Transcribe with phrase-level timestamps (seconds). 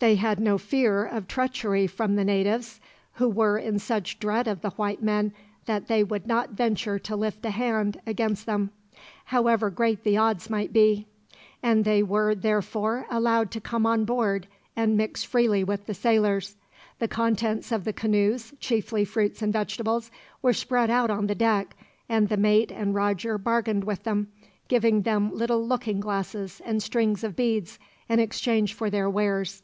[0.00, 2.80] They had no fear of treachery from the natives,
[3.16, 5.34] who were in such dread of the white men
[5.66, 8.70] that they would not venture to lift a hand against them,
[9.26, 11.06] however great the odds might be;
[11.62, 16.56] and they were, therefore, allowed to come on board and mix freely with the sailors.
[16.98, 20.10] The contents of the canoes, chiefly fruit and vegetables,
[20.40, 21.76] were spread out on the deck,
[22.08, 24.32] and the mate and Roger bargained with them,
[24.66, 27.78] giving them little looking glasses, and strings of beads,
[28.08, 29.62] in exchange for their wares.